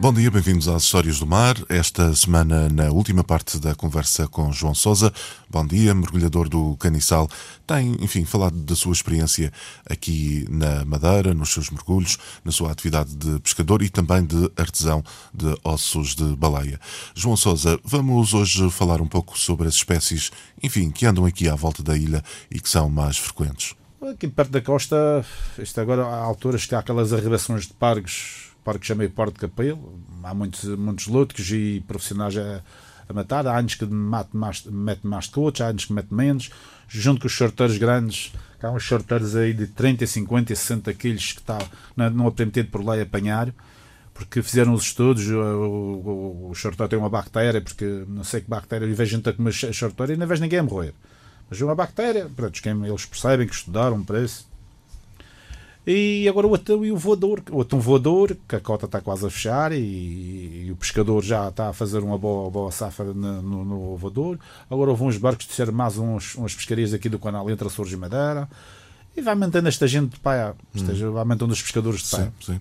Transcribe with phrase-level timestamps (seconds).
[0.00, 1.56] Bom dia, bem-vindos às Histórias do Mar.
[1.68, 5.12] Esta semana, na última parte da conversa com João Sousa.
[5.50, 7.28] Bom dia, mergulhador do Caniçal.
[7.66, 9.52] Tem, enfim, falado da sua experiência
[9.84, 15.04] aqui na Madeira, nos seus mergulhos, na sua atividade de pescador e também de artesão
[15.34, 16.80] de ossos de baleia.
[17.14, 20.30] João Sousa, vamos hoje falar um pouco sobre as espécies,
[20.62, 23.74] enfim, que andam aqui à volta da ilha e que são mais frequentes.
[24.00, 25.22] Aqui perto da costa,
[25.58, 30.00] isto agora há alturas que há aquelas arrebações de pargos parque chamei Porto de Capelo.
[30.22, 32.62] Há muitos, muitos lúdicos e profissionais a,
[33.08, 33.46] a matar.
[33.46, 36.50] Há anos que mete mais, mete mais de coach, há anos que mete menos.
[36.88, 38.32] Junto com os shorteiros grandes,
[38.62, 41.58] há uns shorteiros aí de 30, 50 e 60 quilos que está,
[41.96, 43.52] não é permitido por lei apanhar.
[44.12, 48.84] Porque fizeram os estudos, o, o, o tem uma bactéria, porque não sei que bactéria,
[48.84, 50.92] e vejo gente a comer shorteiro e não vejo ninguém a morrer.
[51.48, 54.49] Mas uma bactéria, pronto, eles percebem que estudaram para isso
[55.90, 57.42] e agora o atão e o voador.
[57.50, 61.48] O atão voador, que a cota está quase a fechar e, e o pescador já
[61.48, 64.38] está a fazer uma boa, boa safra no, no, no voador.
[64.70, 67.92] Agora houve uns barcos de ser mais uns, umas pescarias aqui do canal entre Açores
[67.92, 68.48] e Madeira.
[69.16, 71.12] E vai mantendo esta gente de pai, hum.
[71.12, 72.32] vai mantendo os pescadores de pai.
[72.40, 72.60] Sim, sim.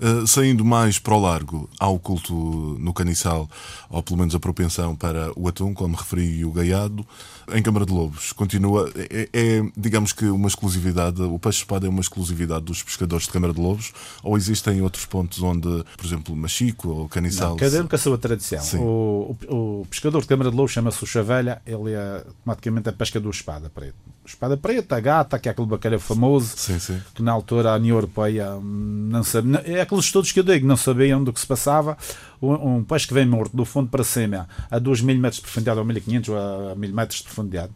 [0.00, 2.34] Uh, saindo mais para o largo, há o culto
[2.78, 3.48] no caniçal,
[3.88, 7.06] ou pelo menos a propensão para o atum, como referi, e o gaiado.
[7.52, 8.90] Em Câmara de Lobos, continua.
[8.96, 11.22] É, é, digamos que, uma exclusividade.
[11.22, 13.92] O peixe-espada é uma exclusividade dos pescadores de Câmara de Lobos?
[14.22, 17.50] Ou existem outros pontos onde, por exemplo, Machico ou Caniçal?
[17.50, 18.80] Não, cada um com a sua tradição.
[18.80, 22.92] O, o, o, pescador de Câmara de Lobos chama-se o Chavelha, ele é automaticamente a
[22.92, 23.94] pesca do espada preta.
[24.26, 27.00] Espada preta, a gata, que é aquele bacalhau famoso, sim, sim.
[27.14, 29.62] que na altura a União Europeia não sabia.
[29.64, 31.96] É aqueles estudos que eu digo, não sabiam do que se passava.
[32.42, 35.42] Um, um peixe que vem morto do fundo para cima, a 2 mil metros de
[35.42, 37.72] profundidade, ou 1500 ou a 1000 metros de profundidade,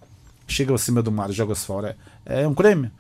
[0.46, 1.96] chega acima do mar e joga-se fora,
[2.26, 2.90] é, é um creme.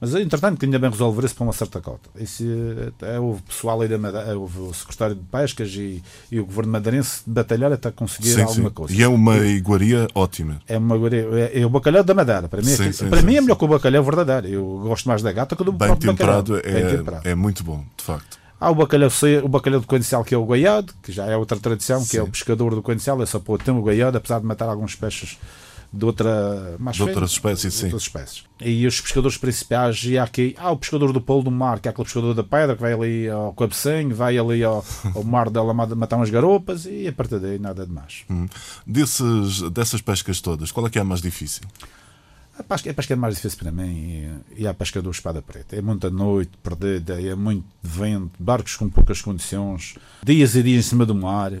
[0.00, 2.10] Mas, entretanto, que ainda bem resolver-se para uma certa cota.
[2.16, 2.44] Isso,
[3.02, 6.72] é, o pessoal aí da Madeira, houve o secretário de Pescas e, e o governo
[6.72, 8.74] madeirense batalhar até conseguir sim, alguma sim.
[8.74, 8.94] coisa.
[8.94, 10.60] E é uma iguaria ótima.
[10.68, 12.48] É uma iguaria, é, é o bacalhau da Madeira.
[12.48, 14.48] Para mim, é, sim, para mim é melhor que o bacalhau verdadeiro.
[14.48, 16.78] Eu gosto mais da gata que do bem próprio temperado bacalhau.
[16.78, 17.28] É, bem temperado.
[17.28, 18.38] É muito bom, de facto.
[18.60, 19.10] Há o bacalhau,
[19.42, 22.22] o bacalhau do Coincel, que é o goiado, que já é outra tradição, que é
[22.22, 25.38] o pescador do Coincel, é só pôr tem o goiado, apesar de matar alguns peixes
[25.94, 27.84] de outra mais de outras espécies, sim.
[27.84, 28.44] outras espécies.
[28.60, 31.88] E os pescadores principais, e há aqui, há o pescador do polo do mar, que
[31.88, 34.84] é aquele pescador da pedra, que vai ali ao cabecinho, vai ali ao,
[35.14, 38.24] ao mar de Alamada matar umas garopas e a partir daí nada de mais.
[38.28, 38.46] Hum.
[38.86, 41.62] Desses, dessas pescas todas, qual é que é a mais difícil?
[42.58, 45.42] A pesca, a pesca é mais difícil para mim e, e a pesca do espada
[45.42, 45.76] preta.
[45.76, 50.88] É muita noite perdida, é muito vento, barcos com poucas condições, dias e dias em
[50.88, 51.52] cima do mar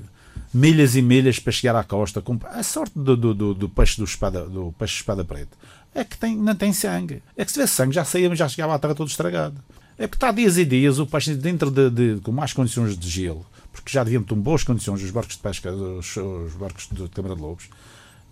[0.54, 2.22] milhas e milhas para chegar à costa.
[2.50, 5.56] A sorte do, do, do, do peixe do espada, do peixe espada preta
[5.94, 7.22] é que tem, não tem sangue.
[7.36, 9.56] É que se tivesse sangue já saía, já chegava à terra todo estragado.
[9.96, 13.08] É porque está dias e dias o peixe dentro de, de, com mais condições de
[13.08, 17.08] gelo, porque já deviam ter boas condições os barcos de pesca, os, os barcos de
[17.10, 17.68] Câmara de Lobos.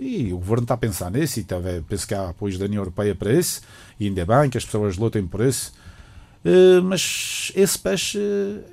[0.00, 2.80] E o governo está a pensar nisso e também penso que há apoios da União
[2.80, 3.60] Europeia para isso,
[4.00, 5.72] e ainda bem que as pessoas lutem por isso.
[6.44, 8.18] Uh, mas esse peixe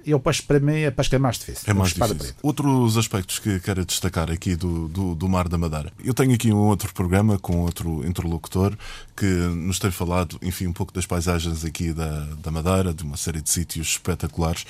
[0.05, 1.65] é o peixe para mim é a pesca mais difícil.
[1.67, 2.33] É mais difícil.
[2.41, 5.93] Outros aspectos que quero destacar aqui do, do, do, Mar da Madeira.
[6.03, 8.75] Eu tenho aqui um outro programa com outro interlocutor
[9.15, 13.17] que nos tem falado, enfim, um pouco das paisagens aqui da, da Madeira, de uma
[13.17, 14.65] série de sítios espetaculares.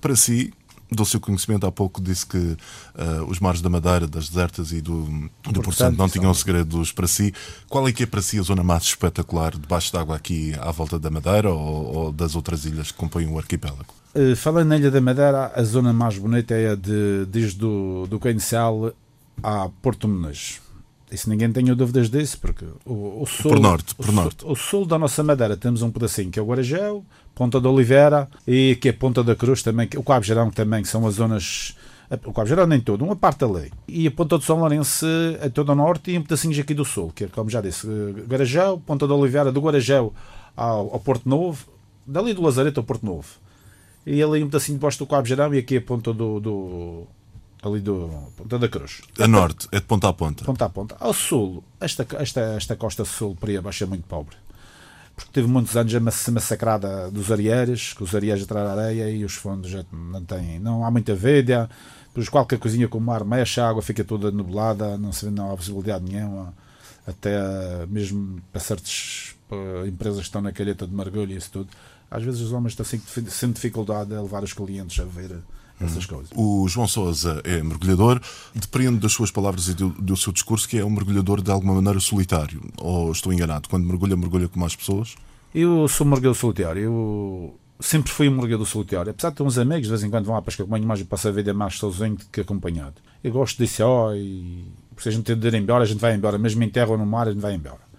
[0.00, 0.52] Para si,
[0.90, 2.56] do seu conhecimento, há pouco disse que uh,
[3.28, 5.04] os mares da Madeira, das desertas e do,
[5.44, 7.32] do Porto Santo não tinham segredos para si.
[7.68, 10.98] Qual é que é para si a zona mais espetacular debaixo d'água aqui à volta
[10.98, 13.94] da Madeira ou, ou, das outras ilhas que compõem o arquipélago?
[14.14, 18.06] Uh, falando na Ilha da Madeira, a zona mais bonita é a de, desde do,
[18.08, 18.18] do
[19.42, 20.60] a Porto Menezes.
[21.10, 23.50] Isso ninguém tenha dúvidas disso, porque o, o sul.
[23.50, 24.44] Por norte, por o, norte.
[24.44, 27.04] O sul da nossa Madeira temos um pedacinho que é o Guarajéu,
[27.34, 30.88] Ponta da Oliveira e que é Ponta da Cruz também, o Cabo Gerão também, que
[30.88, 31.76] são as zonas.
[32.24, 33.72] O Cabo Gerão nem todo, uma parte ali.
[33.88, 35.06] E a Ponta do São Lourenço
[35.40, 37.86] é toda o norte e um pedacinho aqui do sul, que é, como já disse,
[38.28, 40.12] Guarajéu, Ponta da Oliveira, do Guarajéu
[40.56, 41.66] ao, ao Porto Novo,
[42.06, 43.28] dali do Lazareto ao Porto Novo.
[44.06, 47.06] E ali um pedacinho debaixo do Cabo Gerão e aqui a Ponta do, do
[47.62, 49.02] ali do Ponta da Cruz.
[49.18, 50.44] A norte, é de ponta a ponta.
[50.44, 50.96] Ponta a ponta.
[50.98, 54.36] Ao sul, esta, esta, esta costa sul por aí abaixo é muito pobre.
[55.14, 59.24] Porque teve muitos anos a massacrada dos areieiros, que os areieiros atrás da areia e
[59.24, 60.58] os fundos já não têm.
[60.58, 61.68] Não há muita védia,
[62.14, 65.30] pois qualquer coisinha com o mar mexe, a água fica toda nublada, não se vê,
[65.30, 66.54] não há visibilidade nenhuma.
[67.06, 67.38] Até
[67.86, 69.34] mesmo para certas
[69.86, 71.68] empresas que estão na calheta de mergulho e isso tudo.
[72.10, 72.86] Às vezes os homens têm
[73.28, 75.36] sempre dificuldade a levar os clientes a ver
[75.80, 76.30] essas coisas.
[76.34, 78.20] O João Sousa é mergulhador,
[78.54, 81.74] depende das suas palavras e do, do, seu discurso que é um mergulhador de alguma
[81.74, 82.60] maneira solitário.
[82.78, 83.68] Ou estou enganado?
[83.68, 85.14] Quando mergulha, mergulha com mais pessoas?
[85.54, 86.82] Eu sou um mergulhador solitário.
[86.82, 89.10] Eu sempre fui um mergulhador solitário.
[89.10, 91.06] Apesar de ter uns amigos, de vez em quando vão à pesca comigo, mas eu
[91.06, 92.94] passo a vida mais sozinho do que acompanhado.
[93.24, 94.64] Eu gosto disso, ó, e
[94.98, 96.38] se a gente ter de ir embora, a gente vai embora.
[96.38, 97.89] Mesmo em terra ou no mar, a gente vai embora.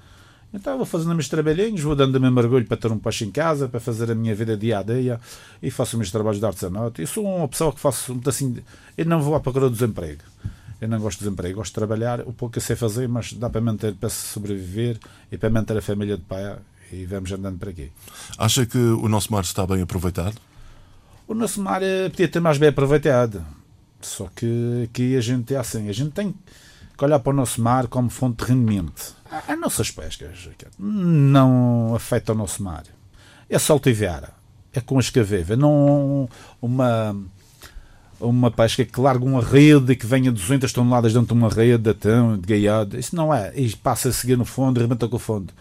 [0.54, 3.32] Então vou fazendo meus trabalhinhos, vou dando o meu mergulho para ter um peixe em
[3.32, 5.20] casa, para fazer a minha vida dia a dia
[5.64, 7.02] e faço os meus trabalhos de artesanato.
[7.02, 8.58] Eu sou uma pessoa que faço assim.
[8.98, 10.24] Eu não vou à procura do desemprego.
[10.82, 13.34] Eu não gosto de desemprego, gosto de trabalhar o pouco que eu sei fazer, mas
[13.34, 14.98] dá para manter, para sobreviver
[15.32, 16.58] e para manter a família de pai
[16.92, 17.92] e vamos andando para aqui.
[18.38, 20.36] Acha que o nosso mar está bem aproveitado?
[21.28, 23.46] O nosso mar eh, podia ter mais bem aproveitado.
[24.02, 26.34] Só que aqui a gente é assim, a gente tem
[26.98, 29.16] que olhar para o nosso mar como fonte de rendimento.
[29.48, 32.84] As nossas pescas não afetam o nosso mar.
[33.50, 34.30] É saltiveira,
[34.74, 36.30] é com escaveva, não
[36.62, 37.16] uma
[38.20, 42.48] uma pesca que larga uma rede que venha 200 toneladas dentro de uma rede de
[42.48, 43.00] gaiado.
[43.00, 43.52] Isso não é.
[43.56, 45.52] E passa a seguir no fundo e rebenta com o fundo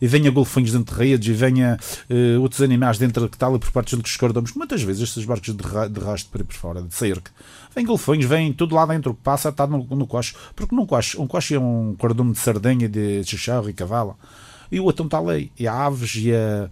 [0.00, 1.78] e venha golfinhos dentro de redes e venha
[2.08, 4.52] uh, outros animais dentro que tal e por parte dos escordamos.
[4.54, 7.30] Muitas vezes estes barcos de, ra de rastro por aí por fora, de cerca,
[7.74, 10.34] vem golfinhos, vem tudo lá dentro, passa, está no, no coche.
[10.54, 14.16] Porque num coche, um coche é um cordume de sardinha, de chicharro e cavalo.
[14.70, 15.50] E o outro está ali.
[15.58, 16.68] E há aves e a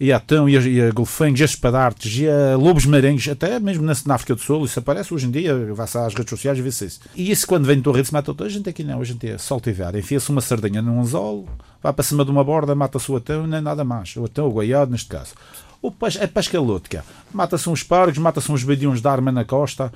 [0.00, 3.60] e a tão, e a, a golfinhos, e a espadartes, e a lobos marinhos, até
[3.60, 6.58] mesmo na, na África do Sul, isso aparece hoje em dia, vai-se às redes sociais
[6.58, 7.00] e vê-se isso.
[7.14, 9.28] E isso quando vem do rede se mata toda a gente aqui não, a gente
[9.28, 11.46] é soltivar, enfia-se uma sardinha num anzol,
[11.82, 14.52] vai para cima de uma borda, mata-se o atão, nem nada mais, o atão, o
[14.52, 15.34] goiado neste caso.
[15.82, 19.92] O peixe, a pesca lúdica, mata-se uns pargos, mata-se uns badiões de arma na costa,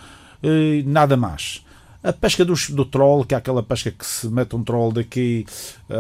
[0.86, 1.64] nada mais.
[2.04, 5.46] A pesca do, do troll, que é aquela pesca que se mete um troll daqui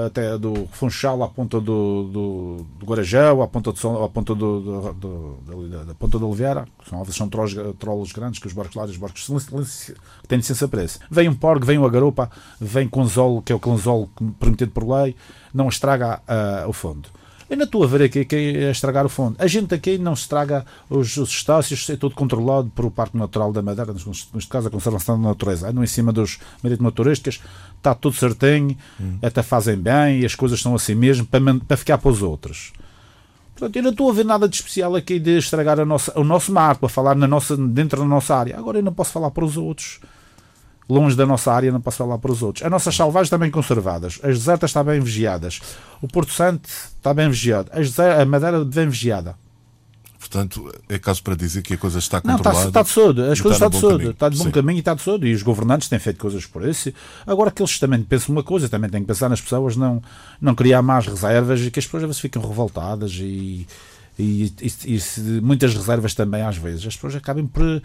[0.06, 4.60] até do Funchal à ponta do, do, do Guarajão, à ponta, de, à ponta do,
[4.60, 8.76] do, do, da, da ponta de Oliveira, são, são trolls, trolls grandes, que os barcos
[8.76, 10.98] lá, os barcos que têm licença para isso.
[11.10, 12.30] Vem um porco, vem uma garupa,
[12.60, 15.16] vem com anzol, que é o clanzol permitido por lei,
[15.54, 17.08] não estraga uh, o fundo.
[17.48, 19.36] Eu não estou a ver aqui que é estragar o fundo.
[19.38, 23.52] A gente aqui não estraga os, os estácios, é tudo controlado por o Parque Natural
[23.52, 25.72] da Madeira, neste caso a conservação da natureza.
[25.72, 27.40] Não em cima dos marítimos turísticos,
[27.76, 29.18] está tudo certinho, hum.
[29.22, 32.72] até fazem bem e as coisas são assim mesmo para, para ficar para os outros.
[33.54, 36.24] Portanto, eu não estou a ver nada de especial aqui de estragar a nossa, o
[36.24, 38.58] nosso mar, para falar na nossa, dentro da nossa área.
[38.58, 40.00] Agora eu não posso falar para os outros
[40.88, 42.64] longe da nossa área, não posso falar para os outros.
[42.64, 45.60] As nossas salvagens estão bem conservadas, as desertas estão bem vigiadas,
[46.02, 49.36] o Porto Santo está bem vigiado, a Madeira bem vigiada.
[50.18, 52.42] Portanto, é caso para dizer que a coisa está controlada.
[52.44, 54.50] Não, está, está de saúde, as coisas estão de está de bom Sim.
[54.50, 56.92] caminho e está de saúde, e os governantes têm feito coisas por isso.
[57.26, 60.02] Agora que eles também pensam uma coisa, também têm que pensar nas pessoas, não,
[60.40, 63.66] não criar mais reservas e que as pessoas às vezes ficam revoltadas e,
[64.18, 66.86] e, e, e muitas reservas também às vezes.
[66.86, 67.82] As pessoas acabam por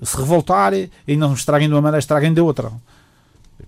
[0.00, 2.72] se revoltar e não estraguem de uma maneira, estraguem de outra.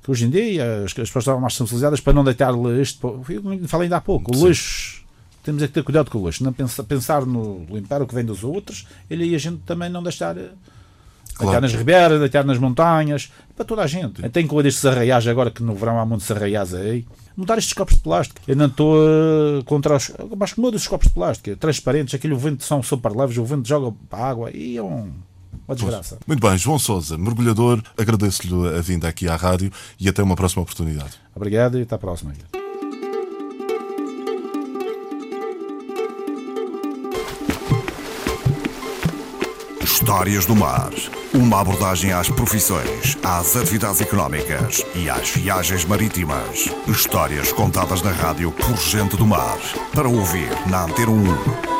[0.02, 2.98] Que hoje em dia as, as pessoas estão mais sensibilizadas para não deitar lixo.
[3.28, 5.04] Eu falei ainda há pouco, o lixo.
[5.42, 8.14] Temos é que ter cuidado com o lixo, não pensar, pensar no limpar o que
[8.14, 10.36] vem dos outros, e aí a gente também não deixar.
[10.38, 10.48] Eh,
[11.34, 11.50] claro.
[11.50, 14.22] Deitar nas ribeiras, deitar nas montanhas, para toda a gente.
[14.22, 17.06] Tem que incluir estes arraiais agora que no verão há muitos arraiais aí.
[17.36, 18.40] Mudar estes copos de plástico.
[18.48, 20.12] Eu não estou uh, contra os.
[20.36, 23.68] Mas que muda estes copos de plástico, transparentes, aquele vento são super leves, o vento
[23.68, 25.12] joga para a água e é um
[25.66, 26.18] uma desgraça.
[26.26, 30.62] Muito bem, João Souza, mergulhador, agradeço-lhe a vinda aqui à rádio e até uma próxima
[30.62, 31.12] oportunidade.
[31.34, 32.32] Obrigado e até à próxima.
[39.82, 40.90] Histórias do Mar.
[41.32, 46.68] Uma abordagem às profissões, às atividades económicas e às viagens marítimas.
[46.86, 49.58] Histórias contadas na rádio por gente do mar.
[49.94, 51.73] Para ouvir na Antena 1